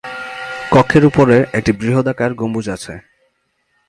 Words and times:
কক্ষের 0.71 1.03
উপরে 1.05 1.35
একটি 1.53 1.71
বৃহদাকার 1.71 2.31
গম্বুজ 2.33 2.65
আছে। 2.69 2.93